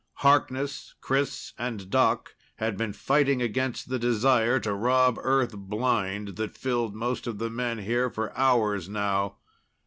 Harkness, 0.25 0.95
Chris 0.99 1.53
and 1.59 1.87
Doc 1.91 2.33
had 2.55 2.75
been 2.75 2.91
fighting 2.91 3.39
against 3.39 3.87
the 3.87 3.99
desire 3.99 4.59
to 4.61 4.73
rob 4.73 5.19
Earth 5.21 5.55
blind 5.55 6.37
that 6.37 6.57
filled 6.57 6.95
most 6.95 7.27
of 7.27 7.37
the 7.37 7.51
men 7.51 7.77
here 7.77 8.09
for 8.09 8.35
hours 8.35 8.89
now. 8.89 9.37